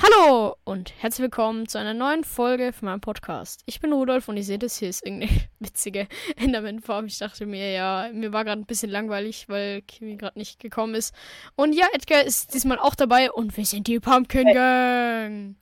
[0.00, 3.62] Hallo und herzlich willkommen zu einer neuen Folge von meinem Podcast.
[3.66, 7.06] Ich bin Rudolf und ihr seht es, hier ist irgendeine witzige Enderman-Form.
[7.06, 10.94] Ich dachte mir, ja, mir war gerade ein bisschen langweilig, weil Kimi gerade nicht gekommen
[10.94, 11.12] ist.
[11.56, 15.56] Und ja, Edgar ist diesmal auch dabei und wir sind die Pumpkin Gang.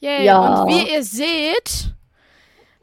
[0.00, 0.24] Yay.
[0.24, 0.62] Ja.
[0.62, 1.94] Und wie ihr seht,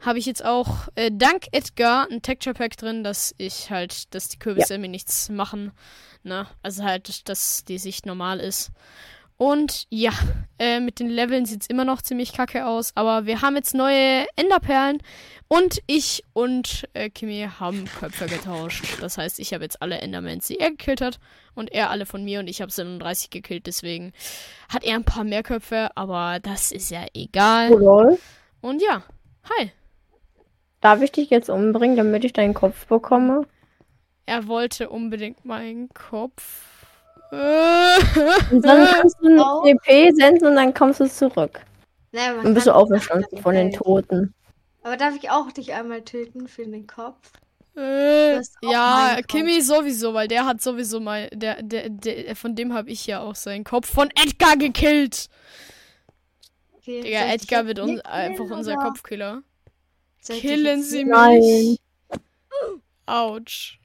[0.00, 4.28] habe ich jetzt auch äh, dank Edgar ein Texture Pack drin, dass ich halt, dass
[4.28, 5.72] die Kürbisse mir nichts machen.
[6.22, 6.46] Ne?
[6.62, 8.70] Also halt, dass die Sicht normal ist.
[9.38, 10.10] Und ja,
[10.58, 12.90] äh, mit den Leveln sieht es immer noch ziemlich kacke aus.
[12.96, 14.98] Aber wir haben jetzt neue Enderperlen.
[15.46, 19.00] Und ich und äh, Kimi haben Köpfe getauscht.
[19.00, 21.20] Das heißt, ich habe jetzt alle Endermans, die er gekillt hat.
[21.54, 22.40] Und er alle von mir.
[22.40, 23.68] Und ich habe 37 gekillt.
[23.68, 24.12] Deswegen
[24.68, 25.88] hat er ein paar mehr Köpfe.
[25.94, 27.72] Aber das ist ja egal.
[27.72, 28.20] Rudolf,
[28.60, 29.04] Und ja,
[29.44, 29.70] hi.
[30.80, 33.46] darf ich dich jetzt umbringen, damit ich deinen Kopf bekomme?
[34.26, 36.77] Er wollte unbedingt meinen Kopf.
[37.30, 39.64] Und dann kannst du eine Auch.
[39.64, 41.60] TP senden und dann kommst du zurück.
[42.12, 44.34] Naja, Dann bist du auferstanden von den Toten.
[44.82, 47.32] Aber darf ich auch dich einmal töten für den Kopf?
[47.76, 49.18] Äh, ja.
[49.28, 53.20] Kimi sowieso, weil der hat sowieso mal, der, der, der, von dem habe ich ja
[53.20, 55.28] auch seinen Kopf von Edgar gekillt.
[56.78, 58.82] Okay, Digga, Edgar wird jetzt uns killen, einfach unser oder?
[58.82, 59.42] Kopfkiller.
[60.26, 61.78] Killen Sie mich.
[63.06, 63.78] Autsch.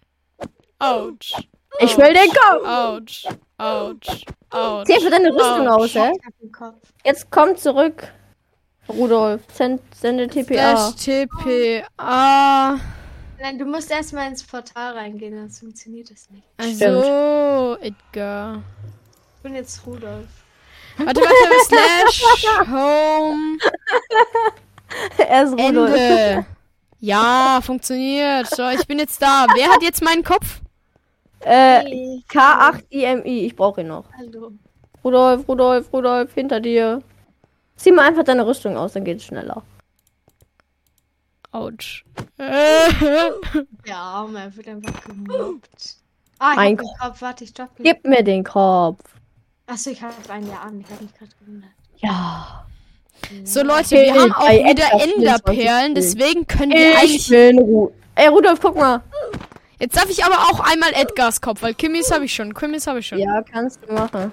[0.79, 1.35] Autsch.
[1.79, 2.67] Ich will den Kopf!
[2.67, 3.25] Autsch.
[3.57, 4.25] Autsch.
[4.49, 4.87] Autsch.
[4.87, 6.11] Zieh für deine Rüstung aus, hä?
[6.17, 6.75] Ich hab den Kopf.
[7.03, 8.07] Jetzt komm zurück.
[8.89, 10.91] Rudolf, send, sende TPA.
[10.91, 12.79] Slash TPA.
[13.39, 16.47] Nein, du musst erstmal ins Portal reingehen, sonst funktioniert das nicht.
[16.57, 18.61] Also, Edgar.
[19.37, 20.27] Ich bin jetzt Rudolf.
[20.97, 23.57] Warte, warte, slash home
[25.17, 25.89] er ist Rudolf.
[25.89, 26.45] Ende.
[26.99, 28.47] Ja, funktioniert.
[28.47, 29.47] So, ich bin jetzt da.
[29.55, 30.61] Wer hat jetzt meinen Kopf?
[31.45, 34.05] Äh, Hey, K8IMI, ich brauche ihn noch.
[34.17, 34.51] hallo.
[35.03, 37.01] Rudolf, Rudolf, Rudolf, hinter dir.
[37.75, 39.63] Zieh mal einfach deine Rüstung aus, dann geht's schneller.
[41.51, 42.05] Autsch.
[42.39, 45.97] Der Arme, er wird einfach gemobbt.
[46.39, 47.21] Ah, ich Mein hab den Kopf.
[47.21, 47.69] Warte, ich stopp.
[47.77, 48.99] Gib mir den Kopf.
[49.67, 50.79] Achso, ich hab einen ja an.
[50.81, 51.69] Ich hab mich gerade gewundert.
[51.97, 52.65] Ja.
[53.43, 55.95] so, Leute, wir Okay, haben auch wieder Edgar 24 Enderperlen.
[55.95, 57.29] Deswegen können wir Ich eigentlich.
[57.29, 59.01] will Ru Ey, Rudolf, guck mal.
[59.79, 62.53] Jetzt darf ich aber auch einmal Edgars Kopf, weil Kimmys habe ich schon.
[62.53, 63.19] Kimmys habe ich schon.
[63.19, 64.31] Ja, kannst du machen.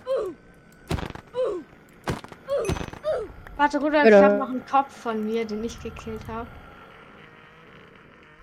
[3.57, 6.47] Warte, Rudolf, ich hab noch einen Kopf von mir, den ich gekillt habe.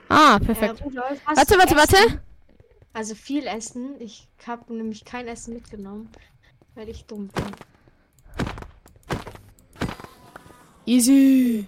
[0.09, 0.79] Ah, perfekt.
[0.79, 1.95] Äh, Rudolf, Warte, warte, warte.
[1.97, 2.19] Essen?
[2.93, 3.95] Also viel Essen.
[3.99, 6.09] Ich habe nämlich kein Essen mitgenommen,
[6.75, 7.45] weil ich dumm bin.
[10.85, 11.67] Easy.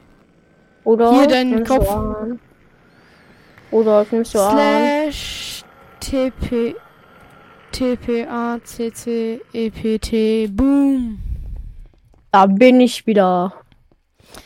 [0.86, 1.88] Rudolf, Hier deinen Kopf.
[3.72, 3.84] Du an.
[3.84, 4.52] Rudolf, nimmst du an.
[5.12, 5.64] Slash
[6.00, 6.76] TP
[7.72, 11.20] TPA CC EPT Boom.
[12.32, 13.54] Da bin ich wieder.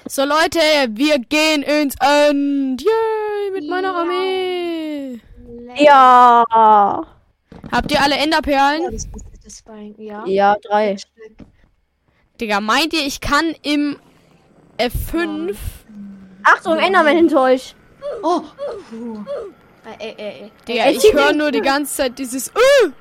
[0.08, 2.82] So Leute, wir gehen ins End.
[2.82, 4.00] Yay, mit meiner Ja.
[4.00, 5.20] Armee.
[5.78, 7.06] Ja.
[7.72, 8.92] Habt ihr alle Ja, Enderperlen?
[8.92, 9.96] das müsste das sein.
[9.98, 10.24] Ja.
[10.26, 10.96] Ja, drei.
[12.40, 13.98] Digga, meint ihr, ich kann im
[14.78, 15.56] F5
[16.44, 17.76] Achtung, Enderman hinter euch.
[18.22, 18.42] Oh!
[18.90, 19.26] Puh.
[19.86, 20.50] Äh, äh, äh, äh.
[20.68, 22.92] Digga, Ey, ich höre den- nur die ganze Zeit dieses uh!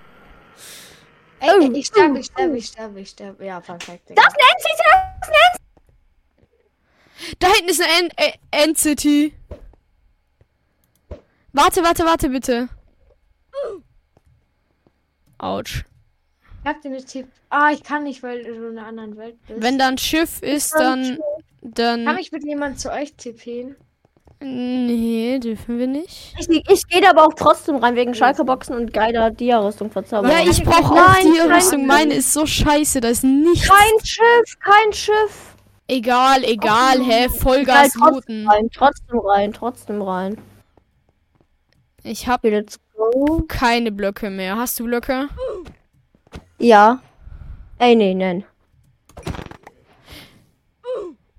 [1.40, 3.44] Ey, ey, Oh, ich sterbe, ich oh, sterbe, ich sterbe, ich sterbe.
[3.44, 4.10] Ja, perfekt.
[4.10, 4.22] Digga.
[4.22, 4.72] Das nennt sich
[5.20, 5.58] das nennt
[7.40, 9.34] Da hinten ist eine End äh, End-City.
[11.52, 12.68] Warte, warte, warte, bitte.
[15.38, 15.84] Autsch.
[16.62, 17.26] Ich hab dir eine Tipp.
[17.50, 19.60] Ah, ich kann nicht, weil du in einer anderen Welt bist.
[19.60, 21.18] Wenn da ein Schiff ist, dann.
[21.74, 22.18] Kann Dann.
[22.18, 23.76] ich mit jemand zu euch tippen?
[24.44, 26.34] Nee, dürfen wir nicht.
[26.38, 30.30] Ich, ich gehe da aber auch trotzdem rein wegen Schalke-Boxen und geiler Dia-Rüstung verzaubern.
[30.30, 31.78] Ja, ich brauche auch Nein, die kein Rüstung.
[31.80, 31.88] Schiff.
[31.88, 33.68] Meine ist so scheiße, da ist nichts.
[33.68, 35.56] Kein Schiff, kein Schiff.
[35.86, 37.28] Egal, egal, hä?
[37.28, 40.38] Vollgas Egal, trotzdem rein, trotzdem rein, trotzdem rein.
[42.02, 43.44] Ich hab let's go.
[43.46, 44.56] keine Blöcke mehr.
[44.56, 45.28] Hast du Blöcke?
[46.58, 47.00] Ja.
[47.78, 48.44] Ey, nee, nein.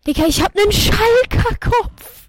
[0.06, 2.23] Digga, ich hab nen Schalker-Kopf.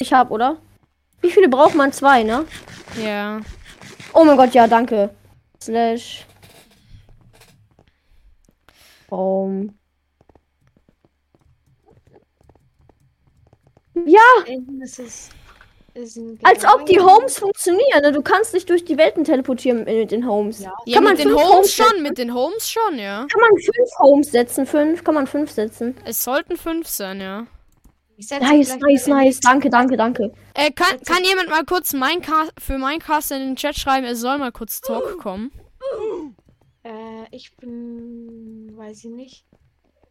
[0.00, 0.58] Ich habe, oder?
[1.20, 1.92] Wie viele braucht man?
[1.92, 2.44] Zwei, ne?
[3.02, 3.40] Ja.
[4.12, 5.10] Oh mein Gott, ja, danke.
[5.60, 6.26] Slash.
[9.10, 9.74] Home.
[14.06, 14.20] Ja,
[14.80, 15.30] Das ist,
[15.94, 16.98] ist ein als ob die.
[16.98, 18.02] Homes funktionieren.
[18.02, 18.12] Ne?
[18.12, 20.60] Du kannst dich durch die Welten teleportieren mit den Homes.
[20.60, 20.72] Ja.
[20.84, 23.26] Ja, Kann man mit den Homes Homes schon, mit den Homes schon, ja.
[23.30, 24.66] Kann man fünf Homes setzen?
[24.66, 25.04] Fünf?
[25.04, 25.96] Kann man fünf setzen?
[26.04, 27.46] Es sollten fünf sein, ja.
[28.16, 29.40] Nice, nice, nice.
[29.40, 30.32] Danke, danke, danke.
[30.54, 34.38] Äh, kann, kann jemand mal kurz Minecast, für Minecast in den Chat schreiben, es soll
[34.38, 35.50] mal kurz Talk kommen?
[36.84, 36.90] Äh,
[37.30, 38.72] ich bin.
[38.76, 39.44] Weiß ich nicht.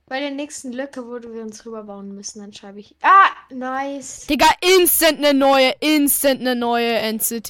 [0.08, 2.96] Bei der nächsten Lücke, wo wir uns rüberbauen müssen, dann schreibe ich.
[3.02, 4.28] Ah, nice.
[4.28, 4.48] Digga,
[4.78, 7.50] instant ne neue, instant ne neue Entity.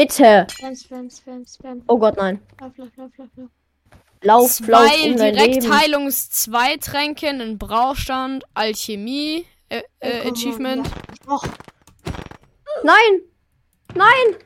[0.00, 0.46] Bitte.
[0.50, 1.82] Spam, spam, spam, spam.
[1.86, 2.40] Oh Gott, nein.
[2.58, 3.50] Lauf, lauf, lauf, lauf, lauf.
[4.22, 5.60] Lauf, lauf Zwei um dein Leben.
[5.60, 10.90] Direktheilungs 2 Tränke, ein Brauchstand, Alchemie, äh, äh, komm, Achievement.
[11.28, 11.40] Ja.
[12.82, 13.20] Nein!
[13.94, 14.36] Nein!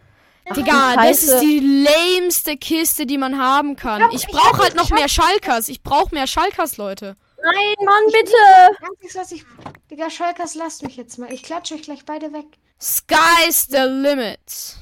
[0.56, 4.10] Digga, du das ist die lameste Kiste, die man haben kann.
[4.10, 5.68] Ich ich brauche halt noch mehr Schalkers.
[5.68, 7.14] Ich brauche mehr Schalkers, Leute.
[7.42, 9.18] Nein, Mann, bitte!
[9.18, 9.44] was ich.
[9.88, 11.32] Digga, Schalkers, lasst mich jetzt mal.
[11.32, 12.46] Ich klatsche euch gleich beide weg.
[12.80, 14.78] Sky's the limit.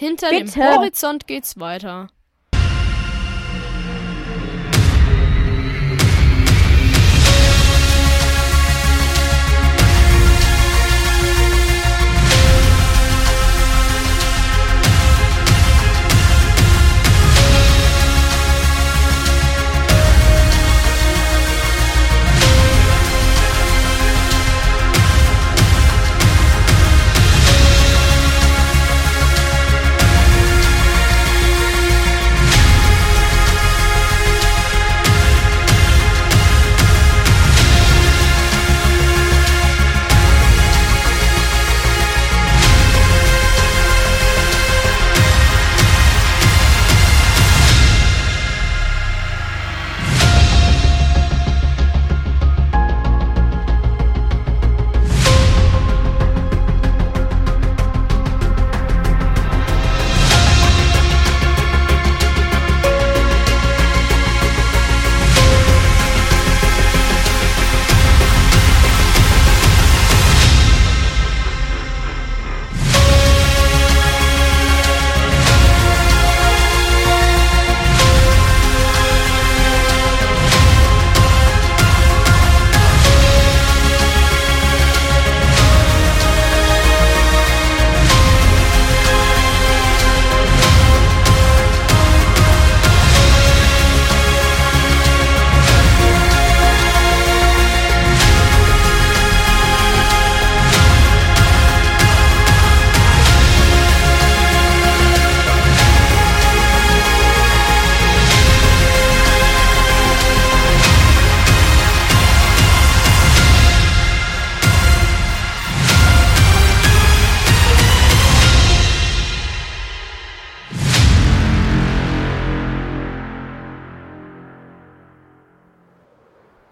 [0.00, 0.64] Hinter dem Bitte.
[0.64, 2.08] Horizont geht's weiter.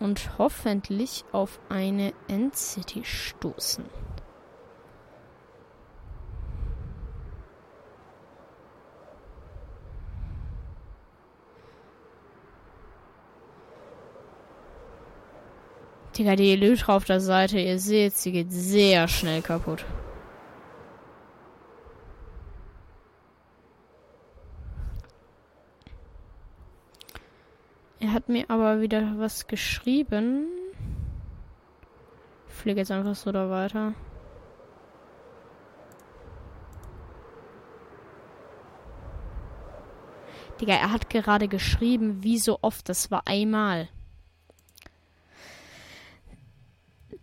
[0.08, 3.84] Und hoffentlich auf eine Endcity stoßen.
[16.16, 19.84] Digga, die Elytra auf der Seite, ihr seht, sie geht sehr schnell kaputt.
[28.00, 30.46] Er hat mir aber wieder was geschrieben.
[32.48, 33.94] Ich fliege jetzt einfach so da weiter.
[40.60, 42.88] Digga, er hat gerade geschrieben, wie so oft.
[42.88, 43.88] Das war einmal.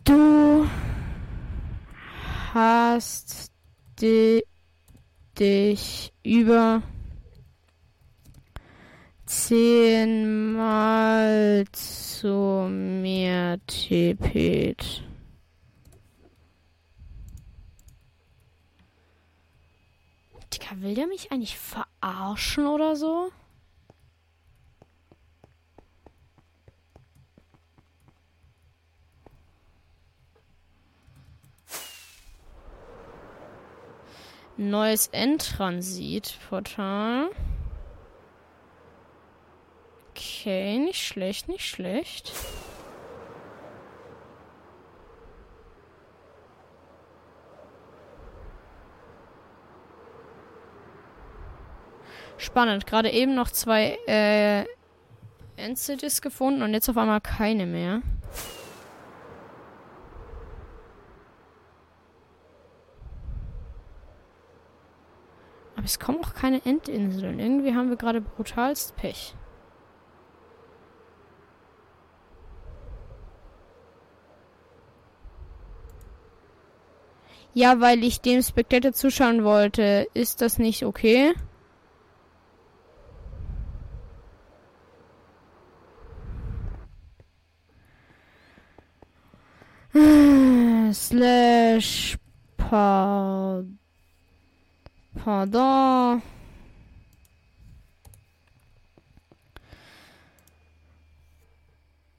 [0.03, 0.67] Du
[2.53, 3.51] hast
[3.99, 4.45] die
[5.37, 6.81] dich über
[9.25, 10.65] zehnmal
[11.71, 15.03] zu mir tippet.
[20.53, 23.31] Digga, will der mich eigentlich verarschen oder so?
[34.57, 37.29] Neues Endtransit-Portal.
[40.45, 42.31] Okay, nicht schlecht, nicht schlecht.
[52.37, 52.85] Spannend.
[52.85, 54.65] Gerade eben noch zwei äh,
[55.57, 58.03] Endcities gefunden und jetzt auf einmal keine mehr.
[65.75, 67.39] Aber es kommen auch keine Endinseln.
[67.39, 69.33] Irgendwie haben wir gerade brutalst Pech.
[77.57, 80.07] Ja, weil ich dem Spectator zuschauen wollte.
[80.13, 81.33] Ist das nicht okay?
[90.91, 92.17] Slash
[92.57, 93.79] Pardon.
[95.23, 96.21] Pardon.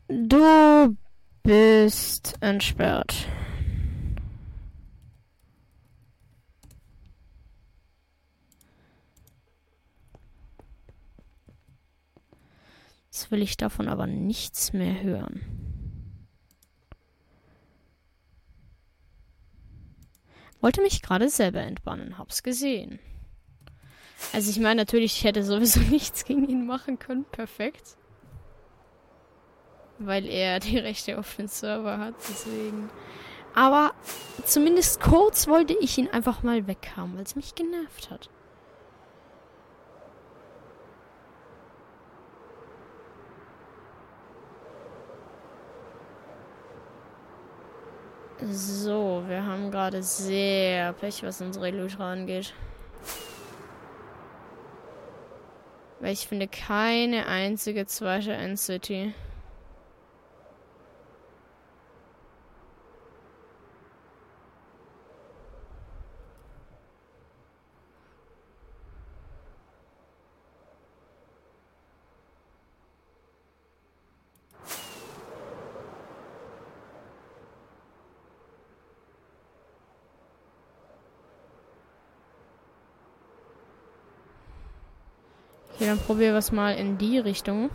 [0.08, 0.96] Du
[1.42, 3.26] bist entsperrt.
[13.16, 15.40] Jetzt will ich davon aber nichts mehr hören.
[20.60, 22.98] Wollte mich gerade selber entbannen, hab's gesehen.
[24.34, 27.96] Also ich meine natürlich, ich hätte sowieso nichts gegen ihn machen können, perfekt.
[29.98, 32.90] Weil er die Rechte auf den Server hat, deswegen.
[33.54, 33.94] Aber
[34.44, 38.28] zumindest kurz wollte ich ihn einfach mal weghaben, weil es mich genervt hat.
[48.42, 52.52] So, wir haben gerade sehr Pech, was unsere Elytra angeht.
[56.00, 59.14] Weil ich finde keine einzige zweite End-City.
[85.78, 87.68] Okay, dann probieren wir es mal in die Richtung.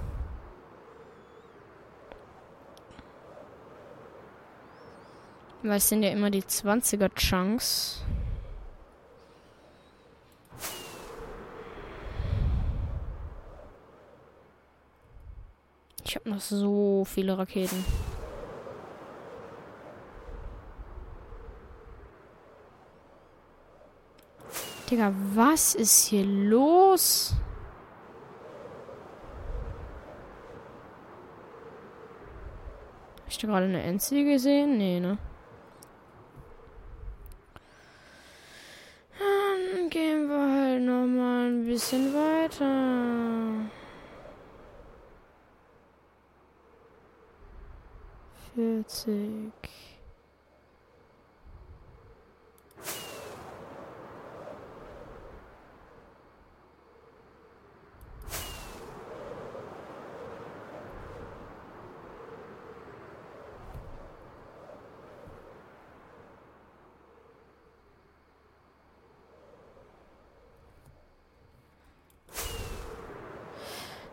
[5.63, 8.01] Weil es sind ja immer die 20er Chunks.
[16.05, 17.83] Ich habe noch so viele Raketen.
[24.89, 27.35] Digga, was ist hier los?
[33.41, 34.77] Du gerade eine Endzie gesehen?
[34.77, 35.17] Nee, ne?
[39.17, 43.71] Dann gehen wir halt noch mal ein bisschen weiter.
[48.53, 49.51] Vierzig.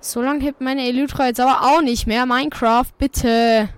[0.09, 2.25] So lange hebt meine Elytra jetzt aber auch nicht mehr.
[2.25, 3.69] Minecraft, bitte.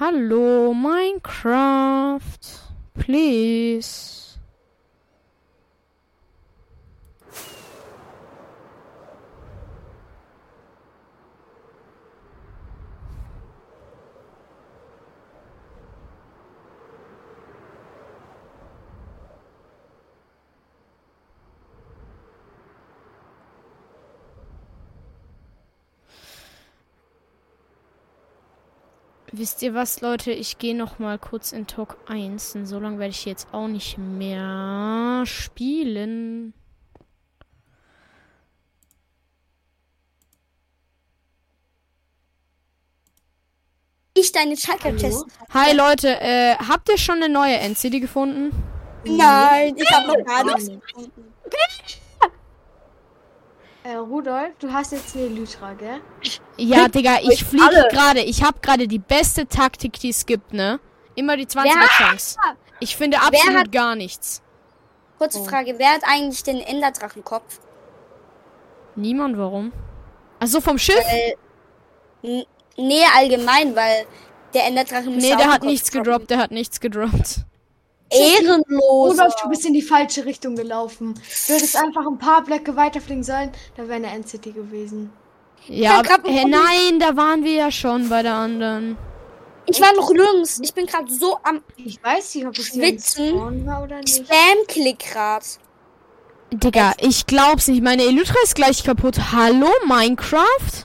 [0.00, 2.18] Hallo, Minecraft.
[2.94, 4.13] Please.
[29.36, 30.30] Wisst ihr was, Leute?
[30.30, 32.52] Ich gehe noch mal kurz in Talk 1.
[32.52, 36.54] Denn so lange werde ich jetzt auch nicht mehr spielen.
[44.16, 45.26] Ich deine Schalker Hallo?
[45.52, 48.52] Hi Leute, äh, habt ihr schon eine neue NCD gefunden?
[49.04, 50.80] Nein, ich habe noch gar nichts nicht.
[50.86, 51.24] gefunden.
[53.84, 56.00] Äh, Rudolf, du hast jetzt eine Elytra, gell?
[56.56, 58.20] Ja, Digga, ich fliege gerade.
[58.20, 60.80] Ich habe gerade die beste Taktik, die es gibt, ne?
[61.16, 62.38] Immer die 20er Wer- Chance.
[62.80, 64.42] Ich finde absolut hat- gar nichts.
[65.18, 67.60] Kurze Frage, wer hat eigentlich den Enderdrachenkopf?
[68.96, 69.72] Niemand, warum?
[70.40, 71.04] Also vom Schiff?
[72.22, 72.44] N
[72.76, 74.06] nee, allgemein, weil
[74.54, 77.44] der Enderdrache müsste Nee, der hat nichts gedroppt, der hat nichts gedroppt.
[78.14, 79.12] Ehrenlos.
[79.12, 81.14] Rudolf, du bist in die falsche Richtung gelaufen.
[81.14, 85.12] Du hättest einfach ein paar Blöcke weiterfliegen sollen, da wäre eine NCT gewesen.
[85.66, 88.96] Ja, aber, bekommen- nein, da waren wir ja schon bei der anderen.
[89.66, 90.60] Ich war noch links.
[90.62, 93.66] Ich bin gerade so am Ich weiß nicht, ob ein Schwitzen.
[93.66, 94.26] War oder nicht.
[94.26, 95.44] Spam-Klick grad.
[96.52, 97.82] Digga, ich glaub's nicht.
[97.82, 99.16] Meine Elytra ist gleich kaputt.
[99.32, 100.84] Hallo, Minecraft?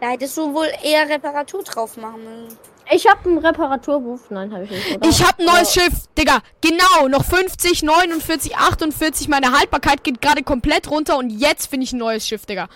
[0.00, 2.58] Da hättest du wohl eher Reparatur drauf machen müssen.
[2.92, 4.20] Ich habe ein Reparaturbuch.
[4.30, 4.96] Nein, habe ich nicht.
[4.96, 5.08] Oder?
[5.08, 6.06] Ich hab ein neues Schiff.
[6.18, 7.08] Digga, genau.
[7.08, 9.28] Noch 50, 49, 48.
[9.28, 12.68] Meine Haltbarkeit geht gerade komplett runter und jetzt finde ich ein neues Schiff, Digga.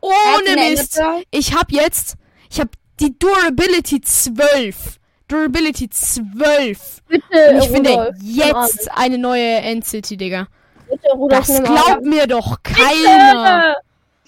[0.00, 1.00] Ohne Mist.
[1.30, 2.16] Ich hab jetzt,
[2.50, 2.68] ich hab
[3.00, 4.98] die Durability 12.
[5.28, 7.02] Durability 12.
[7.08, 10.48] Bitte, Und ich finde Rudolf, nimm jetzt eine neue Endcity, Digga.
[10.90, 13.76] Bitte, Rudolf, Das glaubt mir doch keiner.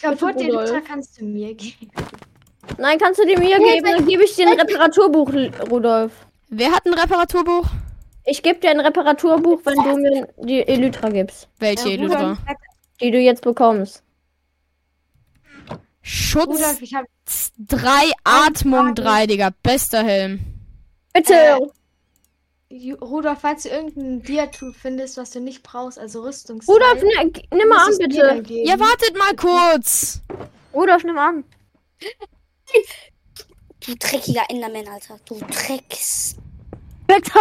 [0.01, 0.71] Kaputt, die Rudolf.
[0.71, 1.91] Elytra kannst du mir geben.
[2.79, 3.85] Nein, kannst du die mir geben?
[3.85, 5.31] Dann gebe ich dir ein Reparaturbuch,
[5.71, 6.13] Rudolf.
[6.49, 7.67] Wer hat ein Reparaturbuch?
[8.27, 12.39] Ich gebe dir ein Reparaturbuch, wenn du mir die Elytra gibst, Welche Äh, Elytra?
[13.01, 14.03] Die du jetzt bekommst.
[16.03, 17.07] Schutz Rudolf, ich habe
[17.59, 19.51] 3, Atmung 3, Digga.
[19.63, 20.41] Bester Helm.
[21.13, 21.59] Bitte.
[22.71, 26.67] Ju- Rudolf, falls du irgendein Diatut findest, was du nicht brauchst, also Rüstungs.
[26.69, 28.43] Rudolf, ne, nimm mal an, bitte.
[28.65, 30.21] Ja, wartet mal kurz.
[30.75, 31.45] Rudolf, nimm an.
[33.81, 35.19] Du dreckiger Enderman, Alter.
[35.27, 36.37] Du Drecks.
[37.07, 37.33] Bitte.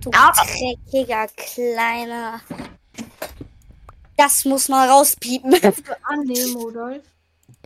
[0.00, 2.40] Du dreckiger kleiner.
[4.16, 5.54] Das muss mal rauspiepen.
[6.02, 7.02] Annehmen, Rudolf.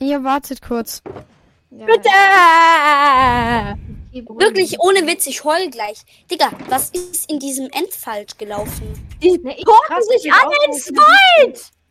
[0.01, 1.03] Ja, wartet kurz.
[1.71, 2.09] Ja, Bitte.
[4.13, 6.03] Wirklich, ohne Witz, ich heul gleich.
[6.31, 9.09] Digga, was ist in diesem End falsch gelaufen?
[9.23, 10.89] Die Ne, ich gucken sich an auf,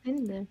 [0.03, 0.47] in wenn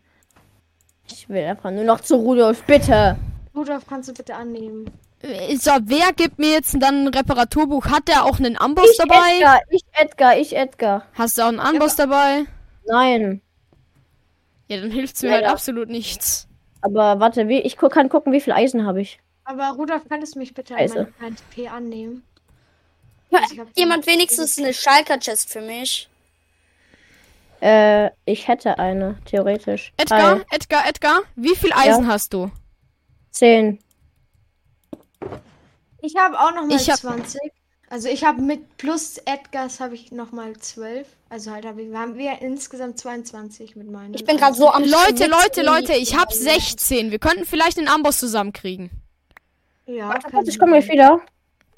[1.13, 3.17] ich will einfach nur noch zu Rudolf, bitte.
[3.55, 4.91] Rudolf, kannst du bitte annehmen?
[5.23, 7.87] Äh, So, wer gibt mir jetzt dann ein Reparaturbuch?
[7.87, 9.33] Hat der auch einen Amboss Ich dabei?
[9.39, 11.07] Edgar, ich Edgar, ich Edgar.
[11.15, 12.45] Hast du auch einen Amboss dabei?
[12.87, 13.41] Nein.
[14.69, 15.47] Ja, dann hilft's mir Leider.
[15.47, 16.47] halt absolut nichts.
[16.81, 19.19] Aber warte, wie, ich gu- kann gucken, wie viel Eisen habe ich.
[19.45, 21.13] Aber Rudolf, könntest du mich bitte an Scheiße.
[21.21, 22.23] meine KNP annehmen?
[23.31, 26.09] Ja, Also ich hab jemand wenigstens eine Schalker-Chest für mich?
[27.61, 29.93] Äh, ich hätte eine, theoretisch.
[29.97, 30.43] Edgar, Hi.
[30.51, 32.51] Edgar, Edgar, wie viel Eisen hast du?
[33.31, 33.79] Zehn.
[36.01, 37.39] Ich habe auch noch mal Ich hab- 20.
[37.91, 41.09] Also ich habe mit plus Edgars habe ich noch mal 12.
[41.29, 44.15] Also halt habe ich, wir haben wir insgesamt 22 mit meinen.
[44.15, 45.27] Ich bin gerade so am Leute.
[45.27, 47.11] Leute, Leute, ich hab 16.
[47.11, 48.91] Wir könnten vielleicht den Amboss zusammenkriegen.
[49.87, 51.21] Ja, Warte kann kurz, ich komme gleich wieder.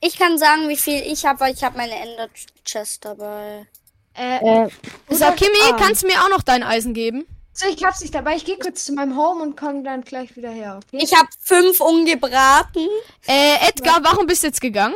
[0.02, 3.66] Ich kann sagen, wie viel ich habe, weil ich habe meine Ender-Chest dabei.
[4.14, 4.68] Äh, Äh,
[5.08, 5.76] So, Rudolf, Kimi, ah.
[5.78, 7.26] kannst du mir auch noch dein Eisen geben?
[7.54, 8.36] so, ich hab's nicht dabei.
[8.36, 11.02] Ich gehe kurz zu meinem Home und komme dann gleich wieder her, okay?
[11.04, 12.88] Ich habe fünf ungebraten.
[13.26, 14.94] Äh, Edgar, warum bist du jetzt gegangen?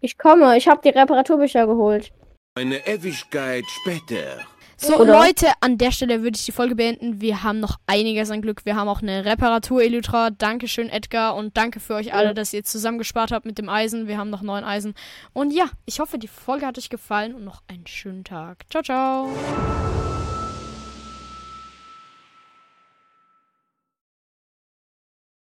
[0.00, 2.10] ich komme, ich habe die Reparaturbücher geholt.
[2.54, 4.38] Eine Ewigkeit später.
[4.82, 5.12] So, Oder?
[5.12, 7.20] Leute, an der Stelle würde ich die Folge beenden.
[7.20, 8.64] Wir haben noch einiges an Glück.
[8.64, 10.30] Wir haben auch eine Reparatur-Elytra.
[10.30, 11.34] Dankeschön, Edgar.
[11.36, 14.08] Und danke für euch alle, dass ihr zusammengespart habt mit dem Eisen.
[14.08, 14.94] Wir haben noch neun Eisen.
[15.34, 18.64] Und ja, ich hoffe, die Folge hat euch gefallen und noch einen schönen Tag.
[18.70, 19.28] Ciao, ciao.